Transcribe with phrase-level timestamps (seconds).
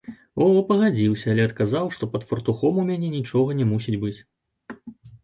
[0.43, 4.15] Вова пагадзіўся, але адказаў, што пад фартухом у мяне нічога не мусіць быць.